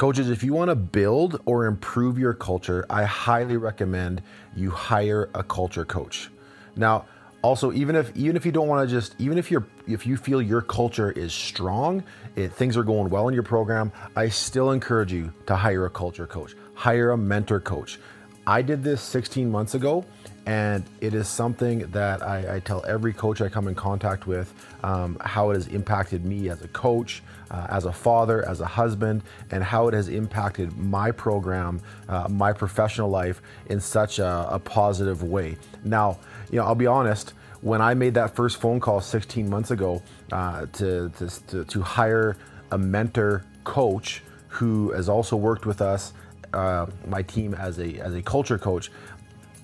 Coaches, 0.00 0.30
if 0.30 0.42
you 0.42 0.54
want 0.54 0.70
to 0.70 0.74
build 0.74 1.42
or 1.44 1.66
improve 1.66 2.18
your 2.18 2.32
culture, 2.32 2.86
I 2.88 3.04
highly 3.04 3.58
recommend 3.58 4.22
you 4.56 4.70
hire 4.70 5.28
a 5.34 5.42
culture 5.42 5.84
coach. 5.84 6.30
Now, 6.74 7.04
also 7.42 7.70
even 7.72 7.94
if 7.94 8.10
even 8.16 8.34
if 8.34 8.46
you 8.46 8.50
don't 8.50 8.66
want 8.66 8.88
to 8.88 8.90
just 8.90 9.14
even 9.18 9.36
if 9.36 9.50
you're 9.50 9.66
if 9.86 10.06
you 10.06 10.16
feel 10.16 10.40
your 10.40 10.62
culture 10.62 11.10
is 11.10 11.34
strong, 11.34 12.02
it, 12.34 12.50
things 12.50 12.78
are 12.78 12.82
going 12.82 13.10
well 13.10 13.28
in 13.28 13.34
your 13.34 13.42
program, 13.42 13.92
I 14.16 14.30
still 14.30 14.70
encourage 14.70 15.12
you 15.12 15.34
to 15.44 15.54
hire 15.54 15.84
a 15.84 15.90
culture 15.90 16.26
coach, 16.26 16.54
hire 16.72 17.10
a 17.10 17.18
mentor 17.18 17.60
coach. 17.60 17.98
I 18.46 18.62
did 18.62 18.82
this 18.82 19.02
16 19.02 19.50
months 19.50 19.74
ago 19.74 20.06
and 20.46 20.84
it 21.00 21.14
is 21.14 21.28
something 21.28 21.80
that 21.90 22.22
I, 22.22 22.56
I, 22.56 22.60
tell 22.60 22.84
every 22.86 23.12
coach 23.12 23.40
I 23.40 23.48
come 23.48 23.68
in 23.68 23.74
contact 23.74 24.26
with 24.26 24.52
um, 24.82 25.16
how 25.20 25.50
it 25.50 25.54
has 25.54 25.66
impacted 25.68 26.24
me 26.24 26.48
as 26.48 26.62
a 26.62 26.68
coach, 26.68 27.22
uh, 27.50 27.66
as 27.70 27.84
a 27.84 27.92
father, 27.92 28.48
as 28.48 28.60
a 28.60 28.66
husband, 28.66 29.22
and 29.50 29.62
how 29.62 29.88
it 29.88 29.94
has 29.94 30.08
impacted 30.08 30.76
my 30.78 31.10
program, 31.10 31.80
uh, 32.08 32.26
my 32.28 32.52
professional 32.52 33.10
life 33.10 33.42
in 33.66 33.80
such 33.80 34.18
a, 34.18 34.48
a 34.50 34.58
positive 34.58 35.22
way. 35.22 35.56
Now, 35.84 36.18
you 36.50 36.58
know, 36.58 36.64
I'll 36.64 36.74
be 36.74 36.86
honest. 36.86 37.34
When 37.60 37.82
I 37.82 37.92
made 37.92 38.14
that 38.14 38.34
first 38.34 38.58
phone 38.58 38.80
call 38.80 39.02
16 39.02 39.48
months 39.50 39.70
ago 39.70 40.02
uh, 40.32 40.64
to, 40.72 41.10
to, 41.48 41.64
to 41.66 41.82
hire 41.82 42.38
a 42.70 42.78
mentor 42.78 43.44
coach 43.64 44.22
who 44.48 44.92
has 44.92 45.10
also 45.10 45.36
worked 45.36 45.66
with 45.66 45.82
us 45.82 46.14
uh, 46.52 46.86
my 47.06 47.22
team 47.22 47.54
as 47.54 47.78
a 47.78 47.98
as 47.98 48.14
a 48.14 48.22
culture 48.22 48.58
coach, 48.58 48.90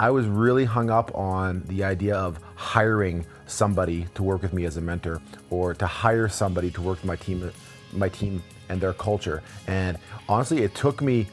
I 0.00 0.10
was 0.10 0.26
really 0.26 0.64
hung 0.64 0.90
up 0.90 1.14
on 1.14 1.62
the 1.66 1.84
idea 1.84 2.16
of 2.16 2.38
hiring 2.56 3.26
somebody 3.46 4.06
to 4.14 4.22
work 4.22 4.42
with 4.42 4.52
me 4.52 4.64
as 4.64 4.76
a 4.76 4.80
mentor 4.80 5.20
or 5.50 5.74
to 5.74 5.86
hire 5.86 6.28
somebody 6.28 6.70
to 6.72 6.82
work 6.82 6.98
with 6.98 7.04
my 7.04 7.16
team 7.16 7.50
my 7.92 8.08
team 8.08 8.42
and 8.68 8.80
their 8.80 8.94
culture. 8.94 9.42
And 9.66 9.98
honestly, 10.28 10.62
it 10.62 10.74
took 10.74 11.02
me 11.02 11.26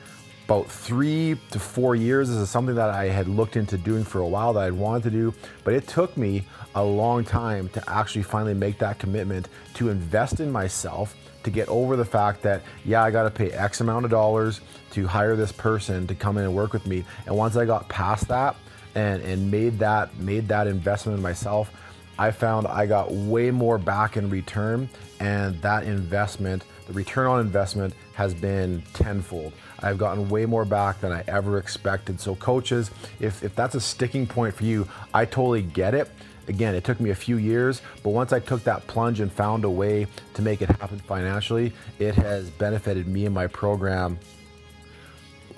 about 0.49 0.67
three 0.67 1.39
to 1.51 1.59
four 1.59 1.95
years. 1.95 2.27
This 2.27 2.37
is 2.39 2.49
something 2.49 2.73
that 2.73 2.89
I 2.89 3.05
had 3.05 3.27
looked 3.27 3.55
into 3.55 3.77
doing 3.77 4.03
for 4.03 4.21
a 4.21 4.27
while 4.27 4.51
that 4.53 4.63
I'd 4.63 4.73
wanted 4.73 5.03
to 5.03 5.11
do, 5.11 5.31
but 5.63 5.75
it 5.75 5.87
took 5.87 6.17
me 6.17 6.43
a 6.73 6.83
long 6.83 7.23
time 7.23 7.69
to 7.69 7.83
actually 7.87 8.23
finally 8.23 8.55
make 8.55 8.79
that 8.79 8.97
commitment 8.97 9.47
to 9.75 9.89
invest 9.89 10.39
in 10.39 10.51
myself 10.51 11.15
to 11.43 11.51
get 11.51 11.69
over 11.69 11.95
the 11.95 12.03
fact 12.03 12.41
that, 12.41 12.63
yeah, 12.83 13.03
I 13.03 13.11
got 13.11 13.23
to 13.25 13.29
pay 13.29 13.51
X 13.51 13.81
amount 13.81 14.05
of 14.05 14.11
dollars 14.11 14.61
to 14.93 15.05
hire 15.05 15.35
this 15.35 15.51
person 15.51 16.07
to 16.07 16.15
come 16.15 16.39
in 16.39 16.45
and 16.45 16.55
work 16.55 16.73
with 16.73 16.87
me. 16.87 17.05
And 17.27 17.37
once 17.37 17.55
I 17.55 17.65
got 17.65 17.87
past 17.87 18.27
that 18.29 18.55
and, 18.95 19.21
and 19.21 19.51
made 19.51 19.77
that 19.77 20.17
made 20.17 20.47
that 20.47 20.65
investment 20.65 21.15
in 21.17 21.21
myself, 21.21 21.71
I 22.17 22.31
found 22.31 22.65
I 22.65 22.87
got 22.87 23.11
way 23.11 23.51
more 23.51 23.77
back 23.77 24.17
in 24.17 24.31
return, 24.31 24.89
and 25.19 25.61
that 25.61 25.83
investment, 25.83 26.63
the 26.89 26.95
return 26.95 27.27
on 27.27 27.39
investment, 27.39 27.93
has 28.13 28.33
been 28.33 28.81
tenfold. 28.93 29.53
I've 29.79 29.99
gotten 29.99 30.27
way 30.27 30.47
more 30.47 30.65
back 30.65 30.99
than 30.99 31.11
I 31.11 31.23
ever 31.27 31.59
expected. 31.59 32.19
So, 32.19 32.35
coaches, 32.35 32.89
if, 33.19 33.43
if 33.43 33.55
that's 33.55 33.75
a 33.75 33.79
sticking 33.79 34.25
point 34.25 34.55
for 34.55 34.63
you, 34.63 34.87
I 35.13 35.25
totally 35.25 35.61
get 35.61 35.93
it. 35.93 36.09
Again, 36.47 36.73
it 36.73 36.83
took 36.83 36.99
me 36.99 37.11
a 37.11 37.15
few 37.15 37.37
years, 37.37 37.83
but 38.01 38.09
once 38.09 38.33
I 38.33 38.39
took 38.39 38.63
that 38.63 38.87
plunge 38.87 39.19
and 39.19 39.31
found 39.31 39.65
a 39.65 39.69
way 39.69 40.07
to 40.33 40.41
make 40.41 40.63
it 40.63 40.69
happen 40.69 40.97
financially, 40.97 41.71
it 41.99 42.15
has 42.15 42.49
benefited 42.49 43.07
me 43.07 43.27
and 43.27 43.35
my 43.35 43.45
program 43.45 44.17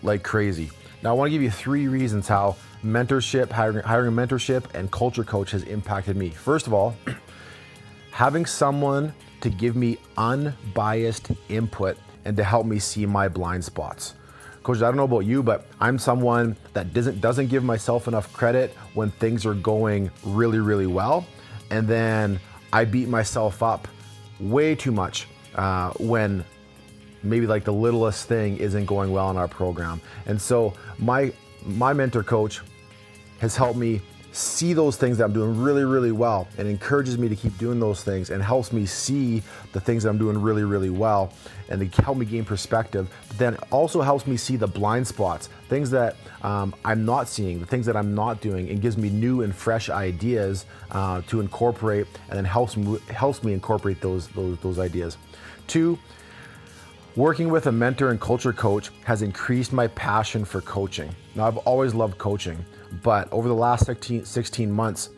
like 0.04 0.22
crazy. 0.22 0.70
Now, 1.02 1.12
I 1.12 1.14
want 1.14 1.28
to 1.28 1.32
give 1.32 1.42
you 1.42 1.50
three 1.50 1.88
reasons 1.88 2.28
how 2.28 2.58
mentorship, 2.84 3.50
hiring, 3.50 3.86
hiring 3.86 4.14
mentorship, 4.14 4.66
and 4.74 4.92
culture 4.92 5.24
coach 5.24 5.52
has 5.52 5.64
impacted 5.64 6.18
me. 6.18 6.30
First 6.30 6.68
of 6.68 6.74
all, 6.74 6.94
having 8.12 8.46
someone 8.46 9.14
to 9.42 9.50
give 9.50 9.76
me 9.76 9.98
unbiased 10.18 11.32
input 11.50 11.98
and 12.26 12.38
to 12.38 12.44
help 12.44 12.66
me 12.66 12.80
see 12.80 13.06
my 13.06 13.28
blind 13.28 13.64
spots. 13.64 14.16
Coach, 14.64 14.78
I 14.78 14.82
don't 14.82 14.96
know 14.96 15.04
about 15.04 15.26
you, 15.26 15.42
but 15.42 15.66
I'm 15.80 15.98
someone 15.98 16.56
that 16.74 16.94
doesn't 16.94 17.20
doesn't 17.20 17.48
give 17.48 17.64
myself 17.64 18.08
enough 18.08 18.32
credit 18.32 18.72
when 18.94 19.10
things 19.12 19.46
are 19.46 19.56
going 19.56 20.12
really, 20.24 20.60
really 20.60 20.86
well, 20.86 21.26
and 21.72 21.88
then 21.88 22.40
I 22.72 22.86
beat 22.86 23.10
myself 23.10 23.64
up 23.64 23.88
way 24.40 24.76
too 24.76 24.92
much 24.92 25.28
uh, 25.56 25.92
when 25.94 26.46
maybe 27.24 27.48
like 27.48 27.64
the 27.64 27.74
littlest 27.74 28.28
thing 28.28 28.58
isn't 28.58 28.86
going 28.86 29.12
well 29.12 29.32
in 29.32 29.38
our 29.38 29.48
program. 29.48 30.00
And 30.28 30.40
so 30.40 30.74
my 31.00 31.34
my 31.66 31.94
mentor 31.94 32.24
coach 32.24 32.62
has 33.40 33.56
helped 33.56 33.78
me 33.78 34.02
see 34.32 34.74
those 34.74 34.96
things 34.96 35.18
that 35.18 35.26
I'm 35.26 35.34
doing 35.34 35.62
really, 35.62 35.84
really 35.84 36.12
well 36.12 36.48
and 36.58 36.68
encourages 36.68 37.18
me 37.18 37.28
to 37.30 37.36
keep 37.36 37.58
doing 37.58 37.80
those 37.80 38.04
things 38.04 38.30
and 38.30 38.42
helps 38.42 38.72
me 38.72 38.86
see 38.86 39.44
the 39.74 39.80
things 39.80 40.04
that 40.04 40.10
I'm 40.10 40.18
doing 40.18 40.42
really, 40.42 40.64
really 40.64 40.90
well 40.90 41.34
and 41.70 41.92
to 41.92 42.02
help 42.02 42.18
me 42.18 42.26
gain 42.26 42.46
perspective. 42.46 43.10
But 43.28 43.38
then 43.38 43.58
also 43.72 44.02
helps 44.02 44.28
me 44.28 44.38
see 44.38 44.56
the 44.56 44.68
blind 44.68 45.08
spots, 45.08 45.50
things 45.68 45.90
that 45.92 46.16
um, 46.44 46.74
I'm 46.86 47.06
not 47.06 47.28
seeing, 47.28 47.60
the 47.60 47.66
things 47.66 47.86
that 47.86 47.98
I'm 47.98 48.16
not 48.16 48.42
doing, 48.42 48.70
and 48.70 48.82
gives 48.82 48.98
me 48.98 49.10
new 49.10 49.42
and 49.42 49.54
fresh 49.54 49.90
ideas 49.90 50.66
uh, 50.92 51.22
to 51.28 51.42
incorporate 51.42 52.08
and 52.30 52.38
then 52.38 52.46
helps 52.46 52.78
me, 52.78 53.00
helps 53.10 53.44
me 53.44 53.54
incorporate 53.54 54.02
those, 54.02 54.28
those, 54.30 54.58
those 54.60 54.80
ideas. 54.80 55.18
Two, 55.68 56.00
Working 57.18 57.50
with 57.50 57.68
a 57.68 57.74
mentor 57.74 58.12
and 58.12 58.22
culture 58.22 58.54
coach 58.54 58.90
has 59.04 59.22
increased 59.22 59.74
my 59.74 59.88
passion 59.88 60.46
for 60.46 60.62
coaching. 60.62 61.14
Now, 61.36 61.46
I've 61.46 61.58
always 61.58 61.94
loved 61.94 62.18
coaching, 62.18 62.64
but 63.04 63.32
over 63.32 63.48
the 63.48 63.56
last 63.56 63.86
16, 63.86 64.26
16 64.26 64.72
months, 64.72 65.10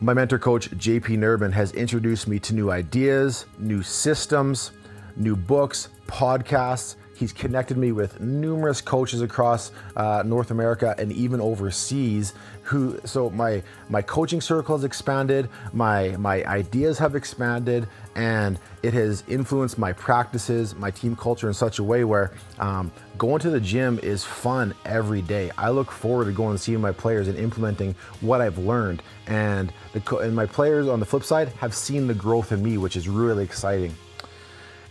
my 0.00 0.14
mentor 0.14 0.38
coach, 0.38 0.70
JP 0.70 1.18
Nerbun, 1.18 1.52
has 1.52 1.72
introduced 1.72 2.28
me 2.28 2.38
to 2.40 2.54
new 2.54 2.70
ideas, 2.70 3.46
new 3.58 3.82
systems, 3.82 4.70
new 5.16 5.34
books, 5.34 5.88
podcasts, 6.06 6.94
He's 7.18 7.32
connected 7.32 7.76
me 7.76 7.90
with 7.90 8.20
numerous 8.20 8.80
coaches 8.80 9.22
across 9.22 9.72
uh, 9.96 10.22
North 10.24 10.52
America 10.52 10.94
and 10.98 11.10
even 11.10 11.40
overseas. 11.40 12.32
Who 12.62 13.00
so 13.04 13.28
my 13.30 13.64
my 13.88 14.02
coaching 14.02 14.40
circle 14.40 14.76
has 14.76 14.84
expanded, 14.84 15.48
my 15.72 16.10
my 16.18 16.44
ideas 16.44 16.96
have 16.98 17.16
expanded, 17.16 17.88
and 18.14 18.60
it 18.84 18.92
has 18.92 19.24
influenced 19.26 19.78
my 19.78 19.92
practices, 19.92 20.76
my 20.76 20.92
team 20.92 21.16
culture 21.16 21.48
in 21.48 21.54
such 21.54 21.80
a 21.80 21.82
way 21.82 22.04
where 22.04 22.30
um, 22.60 22.92
going 23.16 23.40
to 23.40 23.50
the 23.50 23.60
gym 23.60 23.98
is 24.00 24.22
fun 24.22 24.72
every 24.84 25.22
day. 25.22 25.50
I 25.58 25.70
look 25.70 25.90
forward 25.90 26.26
to 26.26 26.32
going 26.32 26.50
and 26.50 26.60
seeing 26.60 26.80
my 26.80 26.92
players 26.92 27.26
and 27.26 27.36
implementing 27.36 27.96
what 28.20 28.40
I've 28.40 28.58
learned, 28.58 29.02
and 29.26 29.72
the 29.92 30.16
and 30.18 30.36
my 30.36 30.46
players 30.46 30.86
on 30.86 31.00
the 31.00 31.06
flip 31.06 31.24
side 31.24 31.48
have 31.58 31.74
seen 31.74 32.06
the 32.06 32.14
growth 32.14 32.52
in 32.52 32.62
me, 32.62 32.78
which 32.78 32.94
is 32.94 33.08
really 33.08 33.42
exciting. 33.42 33.92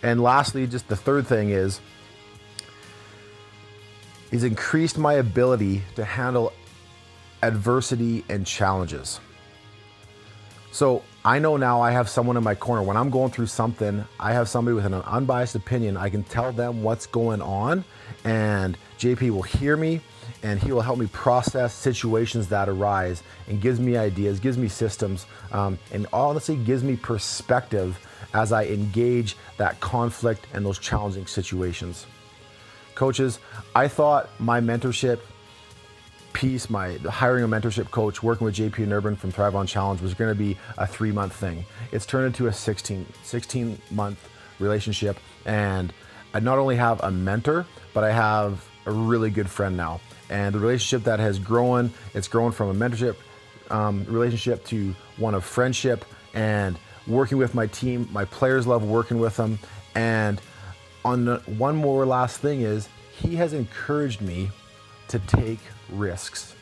And 0.04 0.22
lastly, 0.22 0.68
just 0.68 0.88
the 0.90 0.96
third 0.96 1.26
thing 1.26 1.52
is 1.52 1.80
He's 4.32 4.44
increased 4.44 4.98
my 4.98 5.14
ability 5.14 5.84
to 5.96 6.04
handle 6.04 6.52
adversity 7.42 8.26
and 8.30 8.46
challenges. 8.46 9.20
So 10.72 11.04
I 11.24 11.40
know 11.40 11.58
now 11.58 11.82
I 11.82 11.92
have 11.92 12.10
someone 12.10 12.38
in 12.38 12.44
my 12.44 12.54
corner. 12.54 12.84
When 12.84 12.98
I'm 12.98 13.10
going 13.10 13.32
through 13.32 13.48
something, 13.48 14.06
I 14.20 14.34
have 14.34 14.50
somebody 14.50 14.76
with 14.76 14.86
an 14.86 14.94
unbiased 14.94 15.56
opinion. 15.56 15.98
I 15.98 16.10
can 16.10 16.24
tell 16.24 16.52
them 16.52 16.84
what's 16.84 17.06
going 17.06 17.42
on, 17.42 17.84
and 18.26 18.78
JP 19.00 19.32
will 19.32 19.44
hear 19.44 19.78
me 19.78 20.02
and 20.44 20.60
he 20.60 20.72
will 20.72 20.82
help 20.82 21.00
me 21.00 21.08
process 21.08 21.74
situations 21.74 22.48
that 22.50 22.70
arise 22.70 23.24
and 23.48 23.62
gives 23.62 23.80
me 23.80 23.98
ideas, 23.98 24.40
gives 24.40 24.58
me 24.58 24.68
systems, 24.68 25.26
um, 25.52 25.80
and 25.92 26.06
honestly 26.14 26.58
gives 26.58 26.84
me 26.84 26.96
perspective 26.96 27.98
as 28.34 28.52
I 28.52 28.66
engage 28.66 29.38
that 29.58 29.80
conflict 29.80 30.46
and 30.54 30.66
those 30.66 30.80
challenging 30.80 31.26
situations 31.26 32.06
coaches. 32.98 33.40
I 33.74 33.88
thought 33.88 34.30
my 34.40 34.60
mentorship 34.60 35.20
piece, 36.34 36.70
my 36.70 36.98
hiring 36.98 37.44
a 37.44 37.48
mentorship 37.48 37.90
coach, 37.90 38.22
working 38.22 38.46
with 38.46 38.56
JP 38.56 38.88
Nerbun 38.88 39.18
from 39.18 39.32
Thrive 39.32 39.56
on 39.56 39.66
Challenge 39.66 40.02
was 40.02 40.14
going 40.14 40.30
to 40.30 40.38
be 40.38 40.58
a 40.78 40.86
three 40.86 41.12
month 41.12 41.34
thing. 41.34 41.66
It's 41.92 42.06
turned 42.06 42.26
into 42.26 42.48
a 42.48 42.54
16, 42.54 43.06
16 43.24 43.82
month 43.92 44.30
relationship. 44.60 45.18
And 45.46 45.94
I 46.34 46.40
not 46.40 46.58
only 46.58 46.76
have 46.76 47.02
a 47.04 47.12
mentor, 47.12 47.66
but 47.94 48.04
I 48.04 48.12
have 48.12 48.68
a 48.86 48.92
really 48.92 49.30
good 49.30 49.50
friend 49.50 49.78
now. 49.78 50.02
And 50.30 50.54
the 50.54 50.60
relationship 50.60 51.06
that 51.06 51.20
has 51.20 51.40
grown, 51.40 51.92
it's 52.14 52.28
grown 52.28 52.52
from 52.52 52.70
a 52.70 52.74
mentorship 52.74 53.16
um, 53.70 54.06
relationship 54.06 54.64
to 54.66 54.96
one 55.18 55.34
of 55.36 55.44
friendship 55.44 56.06
and 56.34 56.78
working 57.08 57.38
with 57.38 57.54
my 57.54 57.68
team. 57.68 58.08
My 58.12 58.26
players 58.26 58.68
love 58.68 58.84
working 58.84 59.20
with 59.20 59.36
them. 59.38 59.60
And 59.96 60.42
on 61.08 61.24
the, 61.24 61.38
one 61.58 61.76
more 61.76 62.06
last 62.06 62.40
thing 62.40 62.62
is 62.62 62.90
he 63.12 63.36
has 63.38 63.54
encouraged 63.54 64.22
me 64.22 64.50
to 65.08 65.20
take 65.20 65.60
risks. 65.90 66.54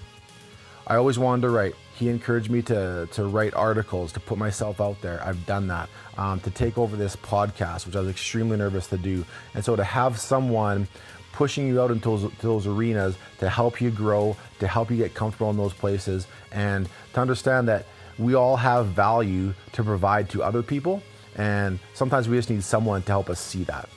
I 0.86 0.98
always 0.98 1.18
wanted 1.18 1.42
to 1.44 1.50
write. 1.50 1.74
He 1.96 2.10
encouraged 2.10 2.52
me 2.52 2.62
to, 2.64 3.08
to 3.12 3.26
write 3.26 3.56
articles, 3.56 4.12
to 4.12 4.20
put 4.20 4.38
myself 4.38 4.80
out 4.80 5.02
there. 5.02 5.20
I've 5.26 5.44
done 5.48 5.68
that. 5.68 5.90
Um, 6.18 6.40
to 6.42 6.52
take 6.52 6.78
over 6.78 6.96
this 6.96 7.16
podcast, 7.16 7.88
which 7.88 7.96
I 7.96 8.02
was 8.02 8.10
extremely 8.10 8.56
nervous 8.56 8.86
to 8.88 8.98
do. 8.98 9.26
And 9.56 9.66
so 9.66 9.76
to 9.76 9.84
have 9.84 10.20
someone 10.20 10.88
pushing 11.32 11.68
you 11.68 11.82
out 11.82 11.90
into 11.90 12.10
those, 12.10 12.32
those 12.42 12.68
arenas 12.68 13.18
to 13.40 13.50
help 13.50 13.82
you 13.82 13.90
grow, 13.90 14.38
to 14.60 14.68
help 14.68 14.92
you 14.92 14.98
get 14.98 15.16
comfortable 15.16 15.50
in 15.50 15.58
those 15.58 15.74
places, 15.74 16.28
and 16.52 16.88
to 17.14 17.20
understand 17.20 17.68
that 17.68 17.88
we 18.20 18.36
all 18.36 18.56
have 18.56 18.88
value 18.88 19.54
to 19.72 19.84
provide 19.84 20.30
to 20.30 20.44
other 20.44 20.62
people. 20.62 21.02
And 21.36 21.80
sometimes 21.96 22.30
we 22.30 22.38
just 22.38 22.50
need 22.52 22.64
someone 22.64 23.02
to 23.04 23.12
help 23.12 23.30
us 23.30 23.40
see 23.40 23.64
that. 23.64 23.90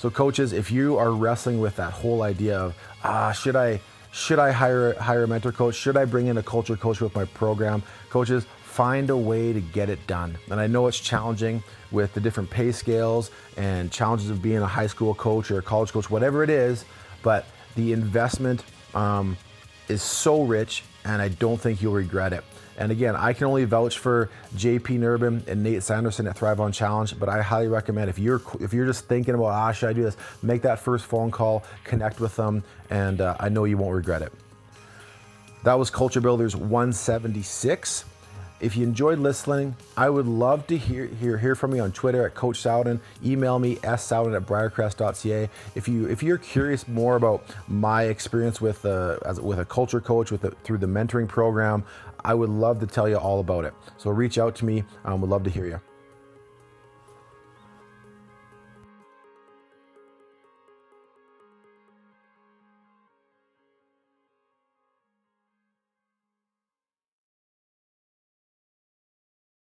So, 0.00 0.08
coaches, 0.08 0.54
if 0.54 0.70
you 0.70 0.96
are 0.96 1.12
wrestling 1.12 1.60
with 1.60 1.76
that 1.76 1.92
whole 1.92 2.22
idea 2.22 2.58
of, 2.58 2.74
ah, 3.04 3.32
should 3.32 3.54
I 3.54 3.82
should 4.12 4.38
I 4.38 4.50
hire 4.50 4.94
hire 4.94 5.24
a 5.24 5.28
mentor 5.28 5.52
coach? 5.52 5.74
Should 5.74 5.98
I 5.98 6.06
bring 6.06 6.28
in 6.28 6.38
a 6.38 6.42
culture 6.42 6.74
coach 6.74 7.02
with 7.02 7.14
my 7.14 7.26
program? 7.26 7.82
Coaches, 8.08 8.46
find 8.62 9.10
a 9.10 9.16
way 9.16 9.52
to 9.52 9.60
get 9.60 9.90
it 9.90 9.98
done. 10.06 10.38
And 10.50 10.58
I 10.58 10.68
know 10.68 10.86
it's 10.86 10.98
challenging 10.98 11.62
with 11.90 12.14
the 12.14 12.20
different 12.20 12.48
pay 12.48 12.72
scales 12.72 13.30
and 13.58 13.92
challenges 13.92 14.30
of 14.30 14.40
being 14.40 14.62
a 14.62 14.66
high 14.66 14.86
school 14.86 15.14
coach 15.14 15.50
or 15.50 15.58
a 15.58 15.62
college 15.62 15.92
coach, 15.92 16.08
whatever 16.08 16.42
it 16.42 16.48
is, 16.48 16.86
but 17.22 17.44
the 17.76 17.92
investment 17.92 18.64
um, 18.94 19.36
is 19.88 20.02
so 20.02 20.44
rich, 20.44 20.82
and 21.04 21.20
I 21.20 21.28
don't 21.28 21.60
think 21.60 21.82
you'll 21.82 21.92
regret 21.92 22.32
it. 22.32 22.42
And 22.80 22.90
again, 22.90 23.14
I 23.14 23.34
can 23.34 23.46
only 23.46 23.64
vouch 23.66 23.98
for 23.98 24.30
JP 24.56 25.00
Nerbun 25.00 25.46
and 25.46 25.62
Nate 25.62 25.82
Sanderson 25.82 26.26
at 26.26 26.38
Thrive 26.38 26.60
on 26.60 26.72
Challenge, 26.72 27.20
but 27.20 27.28
I 27.28 27.42
highly 27.42 27.68
recommend 27.68 28.08
if 28.08 28.18
you're 28.18 28.40
if 28.58 28.72
you're 28.72 28.86
just 28.86 29.04
thinking 29.04 29.34
about 29.34 29.48
ah 29.48 29.70
should 29.70 29.90
I 29.90 29.92
do 29.92 30.02
this, 30.02 30.16
make 30.42 30.62
that 30.62 30.80
first 30.80 31.04
phone 31.04 31.30
call, 31.30 31.62
connect 31.84 32.20
with 32.20 32.34
them, 32.36 32.64
and 32.88 33.20
uh, 33.20 33.36
I 33.38 33.50
know 33.50 33.64
you 33.64 33.76
won't 33.76 33.94
regret 33.94 34.22
it. 34.22 34.32
That 35.62 35.74
was 35.74 35.90
Culture 35.90 36.22
Builders 36.22 36.56
176. 36.56 38.06
If 38.60 38.76
you 38.76 38.84
enjoyed 38.84 39.18
listening, 39.18 39.74
I 39.96 40.10
would 40.10 40.26
love 40.26 40.66
to 40.66 40.76
hear 40.76 41.06
hear, 41.06 41.38
hear 41.38 41.54
from 41.54 41.74
you 41.74 41.82
on 41.82 41.92
Twitter 41.92 42.26
at 42.26 42.34
Coach 42.34 42.60
Sowden. 42.60 43.00
Email 43.24 43.58
me 43.58 43.76
ssowden 43.76 44.36
at 44.36 44.46
briercrest.ca. 44.46 45.48
If 45.74 45.88
you 45.88 46.06
if 46.08 46.22
you're 46.22 46.38
curious 46.38 46.86
more 46.86 47.16
about 47.16 47.42
my 47.68 48.04
experience 48.04 48.60
with 48.60 48.84
uh, 48.84 49.18
as 49.24 49.40
with 49.40 49.58
a 49.58 49.64
culture 49.64 50.00
coach 50.00 50.30
with 50.30 50.42
the, 50.42 50.50
through 50.50 50.78
the 50.78 50.86
mentoring 50.86 51.26
program, 51.26 51.84
I 52.24 52.34
would 52.34 52.50
love 52.50 52.80
to 52.80 52.86
tell 52.86 53.08
you 53.08 53.16
all 53.16 53.40
about 53.40 53.64
it. 53.64 53.74
So 53.96 54.10
reach 54.10 54.38
out 54.38 54.54
to 54.56 54.64
me. 54.64 54.84
Um, 55.04 55.20
would 55.20 55.30
love 55.30 55.44
to 55.44 55.50
hear 55.50 55.66
you. 55.66 55.80